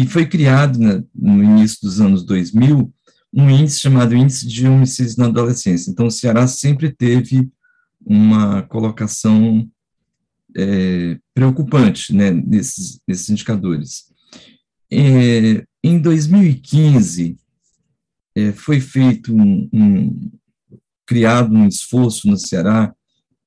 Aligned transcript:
e 0.00 0.06
foi 0.06 0.24
criado 0.24 0.78
né, 0.78 1.04
no 1.14 1.44
início 1.44 1.78
dos 1.82 2.00
anos 2.00 2.24
2000 2.24 2.90
um 3.32 3.50
índice 3.50 3.80
chamado 3.80 4.16
Índice 4.16 4.46
de 4.46 4.66
Homicídios 4.66 5.16
na 5.16 5.26
Adolescência. 5.26 5.90
Então, 5.90 6.06
o 6.06 6.10
Ceará 6.10 6.46
sempre 6.46 6.90
teve 6.90 7.48
uma 8.04 8.62
colocação 8.62 9.68
é, 10.56 11.18
preocupante 11.34 12.14
né, 12.14 12.30
nesses, 12.30 12.98
nesses 13.06 13.28
indicadores. 13.28 14.06
É, 14.90 15.64
em 15.84 15.98
2015, 15.98 17.36
é, 18.34 18.52
foi 18.52 18.80
feito 18.80 19.36
um, 19.36 19.68
um, 19.70 20.30
criado 21.04 21.54
um 21.54 21.68
esforço 21.68 22.26
no 22.26 22.38
Ceará 22.38 22.92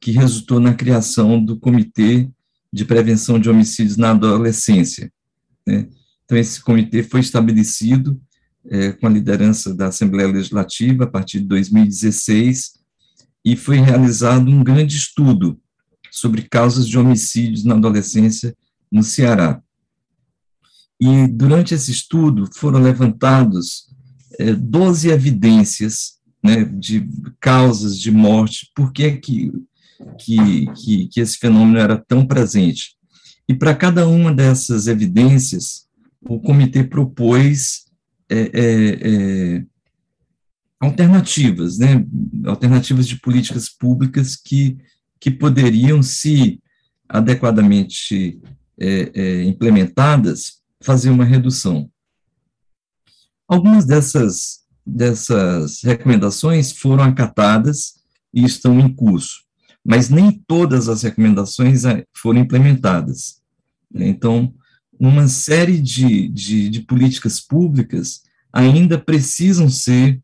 que 0.00 0.12
resultou 0.12 0.58
na 0.58 0.72
criação 0.72 1.44
do 1.44 1.58
Comitê 1.60 2.26
de 2.72 2.86
Prevenção 2.86 3.38
de 3.38 3.50
Homicídios 3.50 3.98
na 3.98 4.12
Adolescência. 4.12 5.12
Né? 5.66 5.86
Então, 6.28 6.36
esse 6.36 6.60
comitê 6.60 7.02
foi 7.02 7.20
estabelecido 7.20 8.20
é, 8.68 8.92
com 8.92 9.06
a 9.06 9.10
liderança 9.10 9.74
da 9.74 9.86
Assembleia 9.86 10.28
Legislativa 10.28 11.04
a 11.04 11.06
partir 11.06 11.40
de 11.40 11.46
2016 11.46 12.74
e 13.42 13.56
foi 13.56 13.78
realizado 13.78 14.50
um 14.50 14.62
grande 14.62 14.94
estudo 14.94 15.58
sobre 16.10 16.42
causas 16.42 16.86
de 16.86 16.98
homicídios 16.98 17.64
na 17.64 17.76
adolescência 17.76 18.54
no 18.92 19.02
Ceará. 19.02 19.62
E 21.00 21.26
durante 21.28 21.74
esse 21.74 21.90
estudo 21.90 22.46
foram 22.54 22.78
levantados 22.78 23.88
é, 24.38 24.52
12 24.52 25.08
evidências 25.08 26.18
né, 26.44 26.62
de 26.62 27.08
causas 27.40 27.98
de 27.98 28.10
morte, 28.10 28.70
por 28.74 28.92
que, 28.92 29.12
que, 29.12 29.50
que, 30.18 31.08
que 31.08 31.20
esse 31.20 31.38
fenômeno 31.38 31.78
era 31.78 31.96
tão 31.96 32.26
presente. 32.26 32.98
E 33.48 33.54
para 33.54 33.74
cada 33.74 34.06
uma 34.06 34.30
dessas 34.30 34.88
evidências, 34.88 35.87
o 36.20 36.40
comitê 36.40 36.84
propôs 36.84 37.86
é, 38.28 38.38
é, 38.38 39.56
é, 39.56 39.64
alternativas, 40.80 41.78
né, 41.78 42.04
alternativas 42.44 43.06
de 43.06 43.16
políticas 43.20 43.68
públicas 43.68 44.36
que, 44.36 44.76
que 45.18 45.30
poderiam, 45.30 46.02
se 46.02 46.60
adequadamente 47.08 48.40
é, 48.78 49.10
é, 49.14 49.42
implementadas, 49.44 50.60
fazer 50.80 51.10
uma 51.10 51.24
redução. 51.24 51.90
Algumas 53.48 53.86
dessas, 53.86 54.60
dessas 54.86 55.82
recomendações 55.82 56.70
foram 56.72 57.04
acatadas 57.04 57.94
e 58.32 58.44
estão 58.44 58.78
em 58.78 58.94
curso, 58.94 59.42
mas 59.84 60.10
nem 60.10 60.30
todas 60.46 60.88
as 60.88 61.02
recomendações 61.02 61.82
foram 62.12 62.40
implementadas. 62.40 63.40
Então, 63.94 64.54
uma 64.98 65.28
série 65.28 65.80
de, 65.80 66.28
de, 66.28 66.68
de 66.68 66.80
políticas 66.80 67.40
públicas 67.40 68.22
ainda 68.52 68.98
precisam 68.98 69.68
ser, 69.68 70.20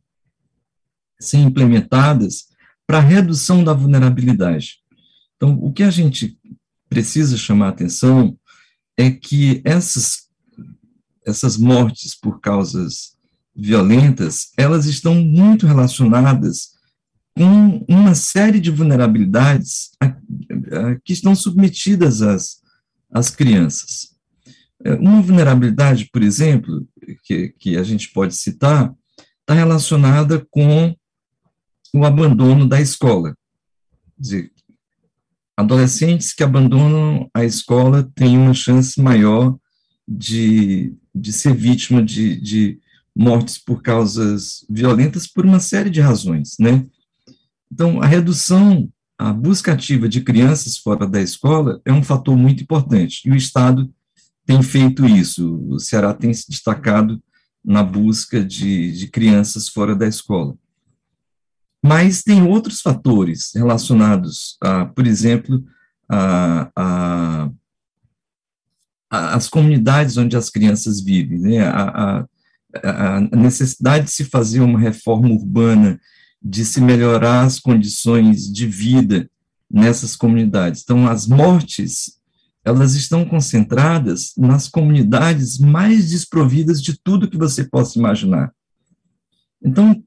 ser 1.20 1.38
implementadas 1.38 2.48
para 2.86 3.00
redução 3.00 3.62
da 3.62 3.72
vulnerabilidade. 3.72 4.78
Então, 5.36 5.58
o 5.62 5.72
que 5.72 5.82
a 5.82 5.90
gente 5.90 6.38
precisa 6.88 7.36
chamar 7.36 7.68
atenção 7.68 8.36
é 8.96 9.10
que 9.10 9.60
essas, 9.64 10.28
essas 11.26 11.56
mortes 11.56 12.14
por 12.14 12.40
causas 12.40 13.14
violentas, 13.54 14.52
elas 14.56 14.86
estão 14.86 15.14
muito 15.14 15.66
relacionadas 15.66 16.74
com 17.36 17.84
uma 17.88 18.14
série 18.14 18.60
de 18.60 18.70
vulnerabilidades 18.70 19.90
a, 20.00 20.06
a, 20.06 20.14
que 21.04 21.12
estão 21.12 21.34
submetidas 21.34 22.22
às, 22.22 22.60
às 23.10 23.30
crianças. 23.30 24.13
É, 24.84 24.92
uma 24.94 25.22
vulnerabilidade, 25.22 26.08
por 26.12 26.22
exemplo, 26.22 26.86
que, 27.24 27.48
que 27.58 27.76
a 27.76 27.82
gente 27.82 28.12
pode 28.12 28.34
citar, 28.34 28.92
está 29.40 29.54
relacionada 29.54 30.46
com 30.50 30.94
o 31.94 32.04
abandono 32.04 32.68
da 32.68 32.80
escola. 32.80 33.34
Quer 34.16 34.22
dizer, 34.22 34.52
adolescentes 35.56 36.34
que 36.34 36.42
abandonam 36.42 37.30
a 37.32 37.44
escola 37.44 38.10
têm 38.14 38.36
uma 38.36 38.52
chance 38.52 39.00
maior 39.00 39.56
de, 40.06 40.94
de 41.14 41.32
ser 41.32 41.54
vítima 41.54 42.02
de, 42.02 42.38
de 42.40 42.78
mortes 43.16 43.56
por 43.56 43.80
causas 43.80 44.66
violentas 44.68 45.26
por 45.26 45.46
uma 45.46 45.60
série 45.60 45.88
de 45.88 46.00
razões, 46.00 46.56
né? 46.58 46.84
Então, 47.72 48.02
a 48.02 48.06
redução, 48.06 48.90
a 49.18 49.32
busca 49.32 49.72
ativa 49.72 50.08
de 50.08 50.20
crianças 50.20 50.76
fora 50.76 51.06
da 51.06 51.22
escola 51.22 51.80
é 51.84 51.92
um 51.92 52.02
fator 52.02 52.36
muito 52.36 52.62
importante, 52.62 53.22
e 53.24 53.30
o 53.30 53.36
Estado 53.36 53.90
tem 54.46 54.62
feito 54.62 55.06
isso. 55.06 55.58
O 55.68 55.78
Ceará 55.78 56.12
tem 56.12 56.32
se 56.32 56.48
destacado 56.48 57.22
na 57.64 57.82
busca 57.82 58.44
de, 58.44 58.92
de 58.92 59.08
crianças 59.08 59.68
fora 59.68 59.94
da 59.94 60.06
escola. 60.06 60.56
Mas 61.82 62.22
tem 62.22 62.42
outros 62.42 62.80
fatores 62.80 63.50
relacionados, 63.54 64.56
a, 64.60 64.86
por 64.86 65.06
exemplo, 65.06 65.64
a, 66.08 66.70
a, 66.76 67.50
a, 69.10 69.34
as 69.34 69.48
comunidades 69.48 70.16
onde 70.16 70.36
as 70.36 70.50
crianças 70.50 71.00
vivem, 71.00 71.38
né? 71.38 71.60
a, 71.66 72.26
a 72.82 73.20
necessidade 73.36 74.06
de 74.06 74.10
se 74.10 74.24
fazer 74.24 74.60
uma 74.60 74.78
reforma 74.78 75.28
urbana, 75.28 76.00
de 76.42 76.64
se 76.64 76.80
melhorar 76.80 77.42
as 77.42 77.58
condições 77.58 78.50
de 78.52 78.66
vida 78.66 79.30
nessas 79.70 80.14
comunidades. 80.14 80.82
Então, 80.82 81.06
as 81.06 81.26
mortes 81.26 82.18
elas 82.64 82.94
estão 82.94 83.24
concentradas 83.24 84.32
nas 84.38 84.68
comunidades 84.68 85.58
mais 85.58 86.10
desprovidas 86.10 86.82
de 86.82 86.98
tudo 87.02 87.28
que 87.28 87.36
você 87.36 87.64
possa 87.64 87.98
imaginar. 87.98 88.52
Então, 89.62 90.02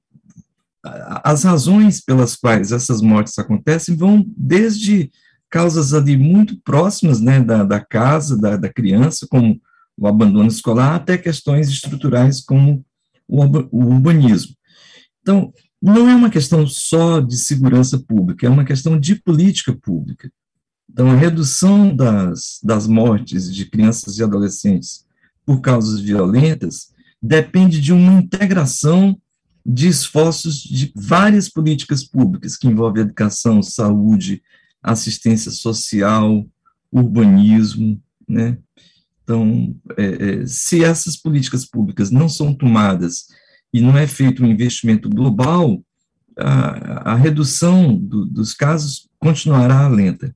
as 1.23 1.44
razões 1.44 2.01
pelas 2.01 2.35
quais 2.35 2.72
essas 2.72 3.01
mortes 3.01 3.38
acontecem 3.38 3.95
vão 3.95 4.25
desde 4.35 5.12
causas 5.50 5.94
ali 5.94 6.18
muito 6.18 6.59
próximas 6.62 7.19
né, 7.19 7.40
da, 7.40 7.63
da 7.63 7.79
casa, 7.79 8.38
da, 8.38 8.57
da 8.57 8.72
criança, 8.72 9.28
como 9.29 9.59
o 9.97 10.07
abandono 10.07 10.47
escolar, 10.47 10.95
até 10.95 11.18
questões 11.18 11.69
estruturais 11.69 12.41
como 12.41 12.85
o, 13.28 13.44
o 13.72 13.85
urbanismo. 13.94 14.56
Então, 15.22 15.53
não 15.81 16.09
é 16.09 16.16
uma 16.16 16.29
questão 16.29 16.66
só 16.68 17.19
de 17.19 17.38
segurança 17.38 18.00
pública, 18.00 18.45
é 18.45 18.50
uma 18.50 18.66
questão 18.66 19.00
de 19.00 19.16
política 19.16 19.75
pública. 19.75 20.31
Então, 20.90 21.12
a 21.12 21.16
redução 21.16 21.96
das, 21.96 22.59
das 22.64 22.88
mortes 22.88 23.53
de 23.53 23.66
crianças 23.66 24.18
e 24.18 24.24
adolescentes 24.24 25.06
por 25.46 25.62
causas 25.62 26.00
violentas 26.00 26.90
depende 27.22 27.80
de 27.80 27.94
uma 27.94 28.14
integração 28.14 29.20
de 29.66 29.88
esforços 29.88 30.62
de 30.64 30.92
várias 30.96 31.50
políticas 31.50 32.03
públicas, 32.03 32.56
que 32.56 32.68
envolvem 32.68 33.03
educação, 33.03 33.62
saúde, 33.62 34.42
assistência 34.81 35.52
social, 35.52 36.48
urbanismo, 36.92 38.02
né? 38.28 38.58
Então, 39.24 39.75
é, 39.98 40.06
é, 40.06 40.46
se 40.46 40.86
essas 40.86 41.18
políticas 41.18 41.66
públicas 41.66 42.09
não 42.09 42.30
são 42.30 42.54
tomadas 42.54 43.25
e 43.74 43.81
não 43.81 43.98
é 43.98 44.08
feito 44.08 44.42
um 44.42 44.48
investimento 44.48 45.09
global, 45.09 45.84
a, 46.38 47.12
a 47.12 47.16
redução 47.16 47.98
do, 47.98 48.25
dos 48.25 48.54
casos 48.54 49.09
continuará 49.19 49.86
lenta. 49.90 50.34